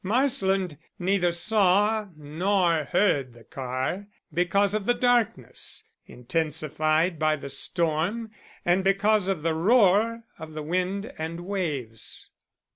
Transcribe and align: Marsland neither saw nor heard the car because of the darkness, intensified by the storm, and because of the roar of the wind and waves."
Marsland 0.03 0.79
neither 0.97 1.31
saw 1.31 2.07
nor 2.17 2.85
heard 2.85 3.33
the 3.33 3.43
car 3.43 4.07
because 4.33 4.73
of 4.73 4.87
the 4.87 4.95
darkness, 4.95 5.83
intensified 6.07 7.19
by 7.19 7.35
the 7.35 7.49
storm, 7.49 8.31
and 8.65 8.83
because 8.83 9.27
of 9.27 9.43
the 9.43 9.53
roar 9.53 10.23
of 10.39 10.53
the 10.55 10.63
wind 10.63 11.13
and 11.19 11.41
waves." 11.41 12.31